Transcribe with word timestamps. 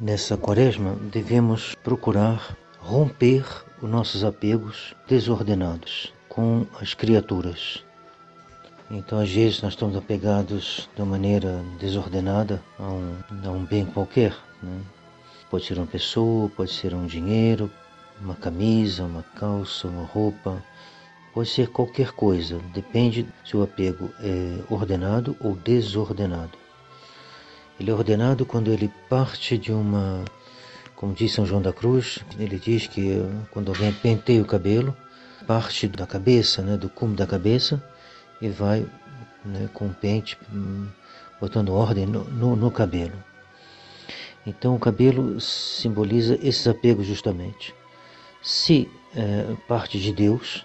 nessa 0.00 0.36
quaresma 0.36 0.94
devemos 1.12 1.74
procurar 1.82 2.56
romper 2.78 3.44
os 3.82 3.90
nossos 3.90 4.24
apegos 4.24 4.94
desordenados 5.08 6.12
com 6.28 6.66
as 6.80 6.94
criaturas. 6.94 7.84
Então, 8.90 9.18
às 9.18 9.30
vezes, 9.30 9.60
nós 9.60 9.74
estamos 9.74 9.96
apegados 9.96 10.88
de 10.94 11.02
uma 11.02 11.10
maneira 11.10 11.62
desordenada 11.78 12.62
a 12.78 12.84
um, 12.84 13.16
a 13.44 13.50
um 13.50 13.64
bem 13.64 13.84
qualquer. 13.84 14.34
Né? 14.62 14.80
Pode 15.50 15.66
ser 15.66 15.76
uma 15.76 15.86
pessoa, 15.86 16.48
pode 16.48 16.72
ser 16.72 16.94
um 16.94 17.06
dinheiro, 17.06 17.70
uma 18.20 18.34
camisa, 18.34 19.04
uma 19.04 19.22
calça, 19.22 19.88
uma 19.88 20.06
roupa, 20.06 20.62
pode 21.34 21.50
ser 21.50 21.68
qualquer 21.68 22.12
coisa, 22.12 22.58
depende 22.72 23.26
se 23.44 23.56
o 23.56 23.62
apego 23.62 24.10
é 24.20 24.58
ordenado 24.70 25.36
ou 25.40 25.54
desordenado. 25.54 26.67
Ele 27.78 27.90
é 27.90 27.94
ordenado 27.94 28.44
quando 28.44 28.72
ele 28.72 28.92
parte 29.08 29.56
de 29.56 29.72
uma, 29.72 30.24
como 30.96 31.14
diz 31.14 31.32
São 31.32 31.46
João 31.46 31.62
da 31.62 31.72
Cruz, 31.72 32.18
ele 32.38 32.58
diz 32.58 32.86
que 32.86 33.22
quando 33.52 33.68
alguém 33.68 33.92
penteia 33.92 34.42
o 34.42 34.46
cabelo, 34.46 34.96
parte 35.46 35.86
da 35.86 36.06
cabeça, 36.06 36.60
né, 36.60 36.76
do 36.76 36.88
cume 36.88 37.14
da 37.14 37.26
cabeça, 37.26 37.82
e 38.40 38.48
vai 38.48 38.84
né, 39.44 39.68
com 39.72 39.86
o 39.86 39.94
pente 39.94 40.36
hum, 40.52 40.88
botando 41.40 41.72
ordem 41.72 42.04
no, 42.04 42.24
no, 42.24 42.56
no 42.56 42.70
cabelo. 42.70 43.16
Então 44.44 44.74
o 44.74 44.78
cabelo 44.78 45.40
simboliza 45.40 46.38
esses 46.42 46.66
apegos 46.66 47.06
justamente. 47.06 47.74
Se 48.42 48.90
é, 49.14 49.54
parte 49.68 50.00
de 50.00 50.12
Deus, 50.12 50.64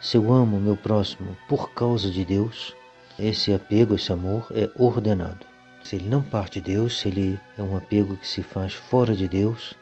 se 0.00 0.16
eu 0.16 0.32
amo 0.32 0.56
o 0.56 0.60
meu 0.60 0.76
próximo 0.76 1.36
por 1.48 1.70
causa 1.70 2.10
de 2.10 2.24
Deus, 2.24 2.74
esse 3.18 3.52
apego, 3.52 3.96
esse 3.96 4.12
amor 4.12 4.46
é 4.52 4.70
ordenado. 4.76 5.47
Se 5.88 5.96
ele 5.96 6.06
não 6.06 6.22
parte 6.22 6.60
de 6.60 6.74
Deus, 6.74 7.00
se 7.00 7.08
ele 7.08 7.40
é 7.56 7.62
um 7.62 7.74
apego 7.74 8.14
que 8.18 8.28
se 8.28 8.42
faz 8.42 8.74
fora 8.74 9.16
de 9.16 9.26
Deus, 9.26 9.72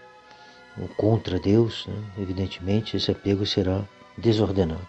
ou 0.80 0.86
contra 0.86 1.36
Deus, 1.36 1.84
né, 1.88 2.00
evidentemente 2.16 2.96
esse 2.96 3.10
apego 3.10 3.44
será 3.44 3.82
desordenado. 4.16 4.86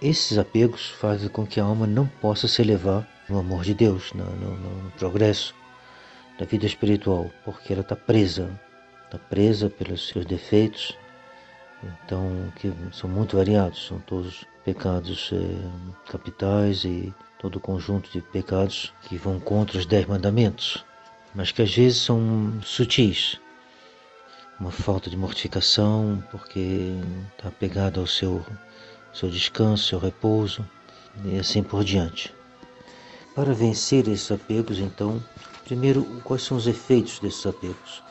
Esses 0.00 0.38
apegos 0.38 0.90
fazem 0.90 1.28
com 1.28 1.44
que 1.44 1.58
a 1.58 1.64
alma 1.64 1.88
não 1.88 2.06
possa 2.06 2.46
se 2.46 2.62
elevar 2.62 3.04
no 3.28 3.40
amor 3.40 3.64
de 3.64 3.74
Deus, 3.74 4.12
no, 4.12 4.24
no, 4.24 4.56
no 4.84 4.90
progresso, 4.92 5.56
da 6.38 6.46
vida 6.46 6.66
espiritual, 6.66 7.28
porque 7.44 7.72
ela 7.72 7.82
está 7.82 7.96
presa, 7.96 8.48
está 9.06 9.18
presa 9.18 9.68
pelos 9.68 10.06
seus 10.06 10.24
defeitos, 10.24 10.96
então 11.82 12.52
que 12.54 12.72
são 12.92 13.10
muito 13.10 13.36
variados, 13.36 13.88
são 13.88 13.98
todos 13.98 14.44
pecados 14.64 15.32
é, 15.32 16.12
capitais 16.12 16.84
e 16.84 17.12
todo 17.42 17.56
o 17.56 17.60
conjunto 17.60 18.10
de 18.10 18.22
pecados 18.22 18.94
que 19.02 19.18
vão 19.18 19.38
contra 19.38 19.78
os 19.78 19.84
dez 19.84 20.06
mandamentos, 20.06 20.82
mas 21.34 21.52
que 21.52 21.60
às 21.60 21.74
vezes 21.74 22.00
são 22.00 22.58
sutis, 22.62 23.38
uma 24.58 24.70
falta 24.70 25.10
de 25.10 25.16
mortificação, 25.16 26.22
porque 26.30 26.94
está 27.36 27.48
apegado 27.48 28.00
ao 28.00 28.06
seu, 28.06 28.42
seu 29.12 29.28
descanso, 29.28 29.88
seu 29.88 29.98
repouso 29.98 30.66
e 31.24 31.38
assim 31.38 31.62
por 31.62 31.84
diante. 31.84 32.34
Para 33.34 33.52
vencer 33.52 34.08
esses 34.08 34.30
apegos, 34.30 34.78
então, 34.78 35.22
Primeiro, 35.64 36.04
quais 36.24 36.42
são 36.42 36.56
os 36.56 36.66
efeitos 36.66 37.18
desses 37.20 37.46
apegos? 37.46 38.02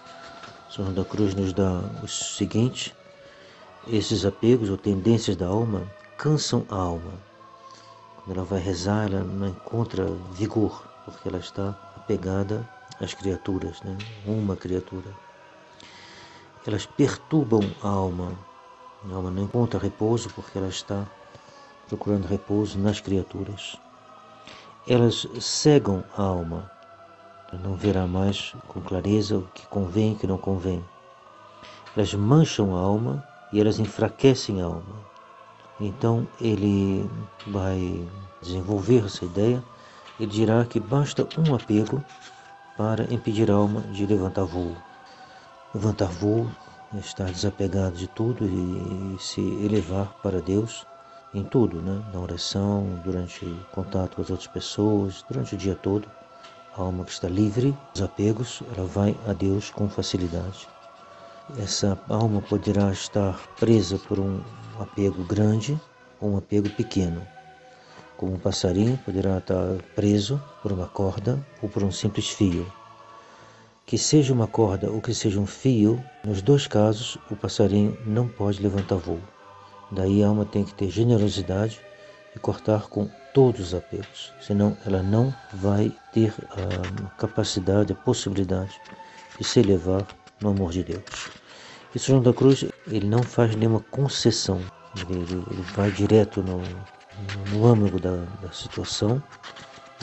São 0.69 0.85
João 0.85 0.93
da 0.93 1.03
Cruz 1.03 1.35
nos 1.35 1.51
dá 1.53 1.83
o 2.01 2.07
seguinte: 2.07 2.95
esses 3.87 4.25
apegos 4.25 4.69
ou 4.69 4.77
tendências 4.77 5.35
da 5.35 5.47
alma 5.47 5.85
cansam 6.17 6.65
a 6.69 6.75
alma. 6.75 7.13
Ela 8.31 8.43
vai 8.43 8.59
rezar, 8.59 9.05
ela 9.05 9.23
não 9.23 9.47
encontra 9.47 10.05
vigor, 10.31 10.83
porque 11.05 11.27
ela 11.27 11.37
está 11.37 11.69
apegada 11.97 12.67
às 12.99 13.13
criaturas, 13.13 13.81
né? 13.81 13.97
uma 14.25 14.55
criatura. 14.55 15.13
Elas 16.65 16.85
perturbam 16.85 17.69
a 17.83 17.89
alma. 17.89 18.31
A 19.11 19.15
alma 19.15 19.29
não 19.29 19.43
encontra 19.43 19.79
repouso 19.79 20.29
porque 20.33 20.57
ela 20.57 20.69
está 20.69 21.05
procurando 21.87 22.25
repouso 22.25 22.79
nas 22.79 22.99
criaturas. 22.99 23.77
Elas 24.87 25.27
cegam 25.39 26.03
a 26.15 26.23
alma 26.23 26.71
não 27.57 27.75
verá 27.75 28.07
mais 28.07 28.53
com 28.67 28.81
clareza 28.81 29.37
o 29.37 29.47
que 29.53 29.65
convém 29.67 30.11
e 30.11 30.15
o 30.15 30.17
que 30.17 30.27
não 30.27 30.37
convém. 30.37 30.83
Elas 31.95 32.13
mancham 32.13 32.75
a 32.75 32.79
alma 32.79 33.23
e 33.51 33.59
elas 33.59 33.79
enfraquecem 33.79 34.61
a 34.61 34.65
alma. 34.65 35.11
Então 35.79 36.27
ele 36.39 37.09
vai 37.47 38.07
desenvolver 38.41 39.05
essa 39.05 39.25
ideia. 39.25 39.63
Ele 40.19 40.31
dirá 40.31 40.65
que 40.65 40.79
basta 40.79 41.27
um 41.37 41.53
apego 41.55 42.03
para 42.77 43.11
impedir 43.13 43.49
a 43.51 43.55
alma 43.55 43.81
de 43.81 44.05
levantar 44.05 44.45
voo. 44.45 44.75
Levantar 45.73 46.09
voo 46.09 46.47
é 46.93 46.99
estar 46.99 47.31
desapegado 47.31 47.95
de 47.95 48.07
tudo 48.07 48.45
e 48.45 49.17
se 49.19 49.41
elevar 49.41 50.13
para 50.21 50.41
Deus 50.41 50.85
em 51.33 51.43
tudo, 51.43 51.81
né? 51.81 52.03
na 52.13 52.19
oração, 52.19 52.99
durante 53.03 53.45
contato 53.71 54.15
com 54.15 54.21
as 54.21 54.29
outras 54.29 54.47
pessoas, 54.47 55.23
durante 55.29 55.55
o 55.55 55.57
dia 55.57 55.75
todo. 55.75 56.07
A 56.75 56.81
alma 56.81 57.03
que 57.05 57.11
está 57.11 57.27
livre 57.27 57.75
dos 57.93 58.01
apegos, 58.01 58.61
ela 58.75 58.85
vai 58.85 59.15
a 59.27 59.33
Deus 59.33 59.69
com 59.69 59.89
facilidade. 59.89 60.67
Essa 61.57 61.97
alma 62.09 62.41
poderá 62.41 62.91
estar 62.91 63.37
presa 63.59 63.97
por 63.97 64.19
um 64.19 64.41
apego 64.79 65.23
grande 65.23 65.79
ou 66.19 66.31
um 66.31 66.37
apego 66.37 66.69
pequeno. 66.69 67.25
Como 68.21 68.35
um 68.35 68.37
passarinho 68.37 68.99
poderá 69.03 69.39
estar 69.39 69.81
preso 69.95 70.39
por 70.61 70.71
uma 70.71 70.85
corda 70.85 71.43
ou 71.59 71.67
por 71.67 71.81
um 71.81 71.91
simples 71.91 72.29
fio. 72.29 72.71
Que 73.83 73.97
seja 73.97 74.31
uma 74.31 74.45
corda 74.45 74.91
ou 74.91 75.01
que 75.01 75.11
seja 75.11 75.39
um 75.39 75.47
fio, 75.47 75.99
nos 76.23 76.39
dois 76.39 76.67
casos 76.67 77.17
o 77.31 77.35
passarinho 77.35 77.97
não 78.05 78.27
pode 78.27 78.61
levantar 78.61 78.97
voo. 78.97 79.19
Daí 79.91 80.23
a 80.23 80.27
alma 80.27 80.45
tem 80.45 80.63
que 80.63 80.71
ter 80.71 80.91
generosidade 80.91 81.79
e 82.35 82.37
cortar 82.37 82.89
com 82.89 83.09
todos 83.33 83.59
os 83.59 83.73
apegos, 83.73 84.31
senão 84.39 84.77
ela 84.85 85.01
não 85.01 85.33
vai 85.51 85.91
ter 86.13 86.31
a 86.51 87.09
capacidade, 87.17 87.91
a 87.91 87.95
possibilidade 87.95 88.79
de 89.39 89.43
se 89.43 89.61
elevar 89.61 90.05
no 90.39 90.49
amor 90.51 90.71
de 90.71 90.83
Deus. 90.83 91.31
E 91.95 91.97
São 91.97 92.13
João 92.17 92.21
da 92.21 92.33
Cruz, 92.33 92.65
ele 92.85 93.07
não 93.07 93.23
faz 93.23 93.55
nenhuma 93.55 93.79
concessão, 93.79 94.61
ele, 95.09 95.21
ele 95.49 95.61
vai 95.73 95.89
direto 95.89 96.43
no, 96.43 96.61
no 97.51 97.65
âmago 97.65 97.99
da, 97.99 98.25
da 98.41 98.51
situação 98.51 99.21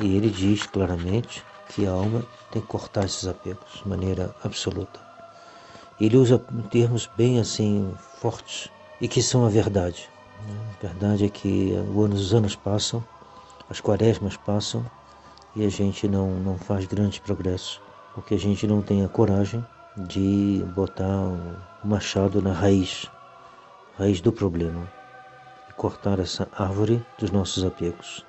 e 0.01 0.17
ele 0.17 0.31
diz 0.31 0.67
claramente 0.67 1.45
que 1.69 1.87
a 1.87 1.91
alma 1.91 2.23
tem 2.51 2.63
que 2.63 2.69
cortar 2.69 3.05
esses 3.05 3.27
apegos 3.27 3.81
de 3.83 3.89
maneira 3.89 4.35
absoluta. 4.43 5.01
Ele 6.01 6.17
usa 6.17 6.41
termos 6.71 7.09
bem 7.17 7.41
assim 7.41 7.93
fortes 8.21 8.71
e 9.01 9.09
que 9.09 9.23
são 9.23 9.45
a 9.45 9.49
verdade. 9.49 10.09
A 10.79 10.87
verdade 10.87 11.25
é 11.25 11.29
que 11.29 11.75
os 11.95 12.33
anos 12.33 12.55
passam, 12.55 13.03
as 13.69 13.81
quaresmas 13.81 14.37
passam 14.37 14.85
e 15.55 15.65
a 15.65 15.69
gente 15.69 16.07
não, 16.07 16.31
não 16.31 16.57
faz 16.57 16.87
grandes 16.87 17.19
progressos, 17.19 17.81
porque 18.15 18.35
a 18.35 18.39
gente 18.39 18.67
não 18.67 18.81
tem 18.81 19.05
a 19.05 19.09
coragem 19.09 19.65
de 19.97 20.65
botar 20.75 21.25
o 21.25 21.57
machado 21.83 22.41
na 22.41 22.53
raiz, 22.53 23.11
raiz 23.99 24.21
do 24.21 24.33
problema, 24.33 24.87
cortar 25.79 26.19
essa 26.19 26.49
árvore 26.53 27.01
dos 27.17 27.31
nossos 27.31 27.65
apegos. 27.65 28.27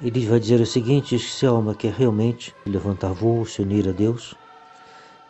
Ele 0.00 0.26
vai 0.26 0.40
dizer 0.40 0.60
o 0.60 0.66
seguinte: 0.66 1.18
se 1.18 1.46
a 1.46 1.50
alma 1.50 1.74
quer 1.74 1.92
realmente 1.92 2.54
levantar 2.66 3.12
voo, 3.12 3.44
se 3.44 3.60
unir 3.60 3.86
a 3.86 3.92
Deus, 3.92 4.34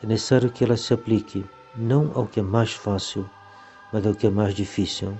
é 0.03 0.07
necessário 0.07 0.51
que 0.51 0.65
ela 0.65 0.77
se 0.77 0.95
aplique 0.95 1.45
não 1.77 2.13
ao 2.15 2.27
que 2.27 2.39
é 2.39 2.43
mais 2.43 2.73
fácil, 2.73 3.29
mas 3.93 4.07
ao 4.07 4.15
que 4.15 4.29
é 4.29 4.31
mais 4.31 4.55
difícil. 4.55 5.19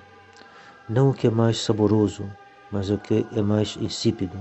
Não 0.89 1.11
o 1.11 1.15
que 1.15 1.27
é 1.27 1.31
mais 1.31 1.59
saboroso, 1.59 2.25
mas 2.71 2.91
o 2.91 2.99
que 2.99 3.27
é 3.33 3.43
mais 3.43 3.77
insípido, 3.77 4.39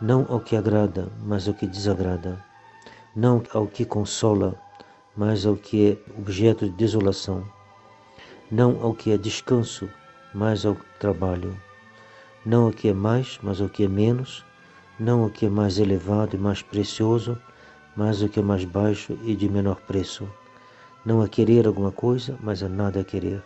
não 0.00 0.24
ao 0.28 0.40
que 0.40 0.56
agrada, 0.56 1.08
mas 1.24 1.46
ao 1.46 1.54
que 1.54 1.66
desagrada, 1.66 2.42
não 3.14 3.42
ao 3.52 3.66
que 3.66 3.84
consola, 3.84 4.54
mas 5.16 5.44
ao 5.44 5.56
que 5.56 5.90
é 5.90 6.18
objeto 6.18 6.64
de 6.66 6.72
desolação, 6.72 7.44
não 8.50 8.80
ao 8.82 8.94
que 8.94 9.12
é 9.12 9.18
descanso, 9.18 9.88
mas 10.34 10.64
ao 10.64 10.76
trabalho, 10.98 11.56
não 12.44 12.66
ao 12.66 12.72
que 12.72 12.88
é 12.88 12.92
mais, 12.92 13.38
mas 13.42 13.60
ao 13.60 13.68
que 13.68 13.84
é 13.84 13.88
menos, 13.88 14.44
não 14.98 15.22
ao 15.22 15.30
que 15.30 15.46
é 15.46 15.48
mais 15.48 15.78
elevado 15.78 16.36
e 16.36 16.38
mais 16.38 16.62
precioso, 16.62 17.38
mas 17.96 18.22
ao 18.22 18.28
que 18.28 18.40
é 18.40 18.42
mais 18.42 18.64
baixo 18.64 19.18
e 19.22 19.34
de 19.34 19.48
menor 19.48 19.80
preço, 19.82 20.28
não 21.04 21.20
a 21.22 21.28
querer 21.28 21.66
alguma 21.66 21.92
coisa, 21.92 22.38
mas 22.40 22.62
a 22.62 22.68
nada 22.68 23.00
a 23.00 23.04
querer. 23.04 23.42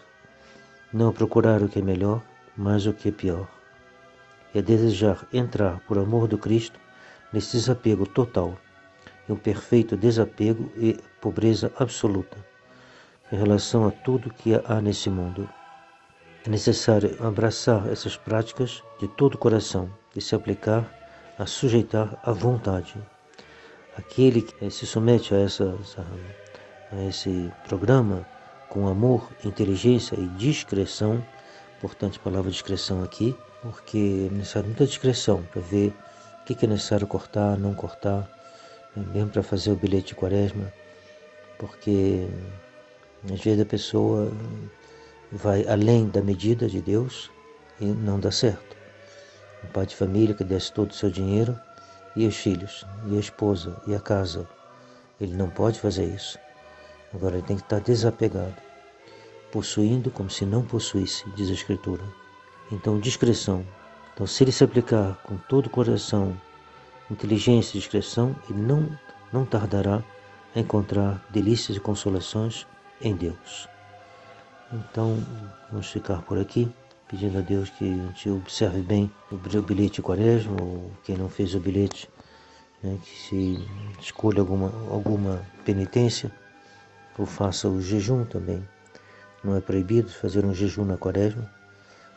Não 0.92 1.12
procurar 1.12 1.62
o 1.62 1.68
que 1.68 1.78
é 1.78 1.82
melhor, 1.82 2.22
mas 2.56 2.86
o 2.86 2.92
que 2.92 3.08
é 3.08 3.12
pior. 3.12 3.48
É 4.54 4.62
desejar 4.62 5.26
entrar, 5.32 5.80
por 5.80 5.98
amor 5.98 6.28
do 6.28 6.38
Cristo, 6.38 6.78
nesse 7.32 7.56
desapego 7.56 8.06
total, 8.06 8.56
em 9.28 9.32
um 9.32 9.36
perfeito 9.36 9.96
desapego 9.96 10.70
e 10.76 10.98
pobreza 11.20 11.72
absoluta 11.78 12.36
em 13.32 13.36
relação 13.36 13.86
a 13.86 13.90
tudo 13.90 14.30
que 14.30 14.54
há 14.54 14.80
nesse 14.80 15.10
mundo. 15.10 15.48
É 16.46 16.48
necessário 16.48 17.16
abraçar 17.26 17.90
essas 17.90 18.16
práticas 18.16 18.80
de 19.00 19.08
todo 19.08 19.34
o 19.34 19.38
coração 19.38 19.90
e 20.14 20.20
se 20.20 20.32
aplicar 20.32 20.88
a 21.36 21.44
sujeitar 21.44 22.20
à 22.22 22.30
vontade, 22.30 22.94
aquele 23.98 24.42
que 24.42 24.70
se 24.70 24.86
submete 24.86 25.34
a, 25.34 25.38
essa, 25.38 25.76
a 26.92 27.02
esse 27.02 27.52
programa 27.66 28.24
com 28.68 28.86
amor, 28.86 29.28
inteligência 29.44 30.14
e 30.14 30.28
discreção, 30.38 31.20
importante 31.78 32.20
palavra 32.20 32.48
discreção 32.48 33.02
aqui, 33.02 33.36
porque 33.60 34.28
é 34.30 34.32
necessário 34.32 34.68
muita 34.68 34.86
discreção 34.86 35.42
para 35.50 35.60
ver 35.62 35.92
o 36.42 36.44
que 36.44 36.64
é 36.64 36.68
necessário 36.68 37.08
cortar, 37.08 37.58
não 37.58 37.74
cortar, 37.74 38.20
né, 38.94 39.04
mesmo 39.12 39.30
para 39.30 39.42
fazer 39.42 39.72
o 39.72 39.76
bilhete 39.76 40.08
de 40.08 40.14
quaresma, 40.14 40.72
porque 41.58 42.28
às 43.32 43.40
vezes 43.40 43.60
a 43.60 43.66
pessoa 43.66 44.30
vai 45.30 45.66
além 45.66 46.08
da 46.08 46.22
medida 46.22 46.68
de 46.68 46.80
Deus 46.80 47.30
e 47.80 47.84
não 47.84 48.18
dá 48.18 48.30
certo. 48.30 48.76
Um 49.64 49.68
pai 49.68 49.86
de 49.86 49.96
família 49.96 50.34
que 50.34 50.44
desce 50.44 50.72
todo 50.72 50.90
o 50.90 50.94
seu 50.94 51.10
dinheiro 51.10 51.58
e 52.14 52.26
os 52.26 52.36
filhos, 52.36 52.86
e 53.06 53.16
a 53.16 53.20
esposa, 53.20 53.80
e 53.86 53.94
a 53.94 54.00
casa. 54.00 54.48
Ele 55.20 55.34
não 55.34 55.50
pode 55.50 55.80
fazer 55.80 56.04
isso. 56.04 56.38
Agora 57.14 57.36
ele 57.36 57.46
tem 57.46 57.56
que 57.56 57.62
estar 57.62 57.80
desapegado, 57.80 58.56
possuindo 59.52 60.10
como 60.10 60.30
se 60.30 60.44
não 60.44 60.62
possuísse, 60.62 61.28
diz 61.30 61.50
a 61.50 61.54
Escritura. 61.54 62.02
Então, 62.70 62.98
discreção. 62.98 63.64
Então, 64.12 64.26
se 64.26 64.42
ele 64.44 64.52
se 64.52 64.64
aplicar 64.64 65.20
com 65.24 65.36
todo 65.36 65.66
o 65.66 65.70
coração, 65.70 66.40
inteligência 67.10 67.76
e 67.76 67.80
discreção, 67.80 68.34
ele 68.48 68.60
não, 68.60 68.88
não 69.32 69.44
tardará 69.44 70.02
a 70.54 70.58
encontrar 70.58 71.24
delícias 71.30 71.76
e 71.76 71.80
consolações 71.80 72.66
em 73.00 73.14
Deus. 73.14 73.68
Então, 74.72 75.16
vamos 75.70 75.86
ficar 75.86 76.22
por 76.22 76.38
aqui, 76.38 76.68
pedindo 77.06 77.38
a 77.38 77.40
Deus 77.40 77.70
que 77.70 77.84
a 77.84 78.06
gente 78.06 78.30
observe 78.30 78.82
bem 78.82 79.10
o 79.30 79.36
bilhete 79.36 79.96
de 79.96 80.02
quaresma, 80.02 80.56
ou 80.60 80.90
quem 81.04 81.16
não 81.16 81.28
fez 81.28 81.54
o 81.54 81.60
bilhete, 81.60 82.10
né, 82.82 82.98
que 83.00 83.16
se 83.16 83.68
escolha 84.00 84.40
alguma, 84.40 84.72
alguma 84.90 85.40
penitência, 85.64 86.32
ou 87.16 87.24
faça 87.24 87.68
o 87.68 87.80
jejum 87.80 88.24
também. 88.24 88.66
Não 89.44 89.54
é 89.54 89.60
proibido 89.60 90.08
fazer 90.08 90.44
um 90.44 90.52
jejum 90.52 90.84
na 90.84 90.96
quaresma, 90.96 91.48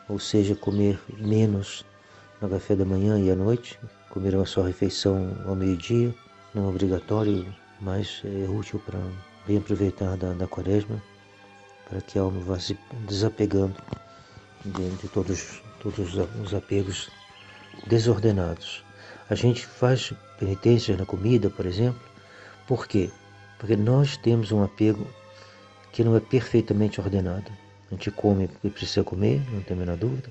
ou 0.08 0.18
seja, 0.18 0.56
comer 0.56 0.98
menos 1.18 1.84
no 2.42 2.48
café 2.48 2.74
da 2.74 2.84
manhã 2.84 3.16
e 3.16 3.30
à 3.30 3.36
noite, 3.36 3.78
comer 4.08 4.34
uma 4.34 4.44
só 4.44 4.62
refeição 4.62 5.36
ao 5.46 5.54
meio-dia, 5.54 6.12
não 6.52 6.64
é 6.64 6.68
obrigatório, 6.68 7.46
mas 7.80 8.22
é 8.24 8.48
útil 8.48 8.82
para 8.84 8.98
bem 9.46 9.58
aproveitar 9.58 10.16
da, 10.16 10.32
da 10.32 10.48
quaresma 10.48 11.00
para 11.90 12.00
que 12.00 12.18
a 12.18 12.22
alma 12.22 12.40
vá 12.40 12.58
se 12.58 12.78
desapegando 13.08 13.74
de, 14.64 15.08
todos, 15.08 15.60
todos 15.80 16.14
os 16.40 16.54
apegos 16.54 17.10
desordenados. 17.88 18.84
A 19.28 19.34
gente 19.34 19.66
faz 19.66 20.12
penitências 20.38 20.96
na 20.96 21.04
comida, 21.04 21.50
por 21.50 21.66
exemplo, 21.66 22.00
por 22.66 22.86
quê? 22.86 23.10
Porque 23.58 23.76
nós 23.76 24.16
temos 24.16 24.52
um 24.52 24.62
apego 24.62 25.04
que 25.92 26.04
não 26.04 26.16
é 26.16 26.20
perfeitamente 26.20 27.00
ordenado. 27.00 27.50
A 27.90 27.94
gente 27.94 28.10
come 28.12 28.46
porque 28.46 28.70
precisa 28.70 29.02
comer, 29.02 29.42
não 29.50 29.60
tem 29.60 29.76
a 29.76 29.80
menor 29.80 29.96
dúvida, 29.96 30.30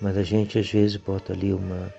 mas 0.00 0.18
a 0.18 0.22
gente 0.22 0.58
às 0.58 0.70
vezes 0.70 0.98
bota 0.98 1.32
ali 1.32 1.54
uma, 1.54 1.92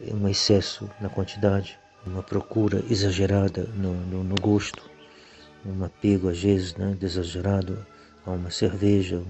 um 0.00 0.26
excesso 0.26 0.88
na 0.98 1.10
quantidade, 1.10 1.78
uma 2.06 2.22
procura 2.22 2.82
exagerada 2.88 3.64
no, 3.74 3.92
no, 3.92 4.24
no 4.24 4.34
gosto, 4.36 4.88
um 5.66 5.84
apego 5.84 6.30
às 6.30 6.40
vezes 6.42 6.74
né, 6.76 6.96
exagerado 7.02 7.86
a 8.30 8.34
uma 8.34 8.50
cerveja. 8.50 9.22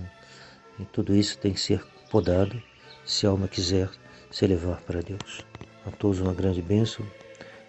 E 0.79 0.85
tudo 0.85 1.15
isso 1.15 1.39
tem 1.39 1.53
que 1.53 1.61
ser 1.61 1.85
podado 2.11 2.61
se 3.05 3.27
a 3.27 3.31
alma 3.31 3.49
quiser 3.49 3.89
se 4.31 4.45
elevar 4.45 4.81
para 4.83 5.03
Deus. 5.03 5.45
A 5.87 5.91
todos 5.91 6.21
uma 6.21 6.35
grande 6.35 6.63
bênção. 6.63 7.07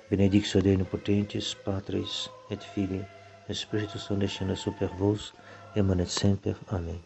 Benedictio 0.09 0.61
Dei 0.61 0.77
Potentes, 0.77 1.53
Patris 1.53 2.29
et 2.49 2.61
Filii, 2.61 3.05
et 3.47 3.55
Spiritus 3.55 4.03
Sancti 4.03 4.55
super 4.57 4.89
vos, 4.89 5.33
emanet 5.75 6.11
semper. 6.11 6.55
Amém. 6.67 7.01